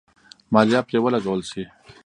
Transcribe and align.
مالیه 0.53 0.81
پرې 0.87 0.97
ولګول 1.01 1.41
شي. 1.49 1.63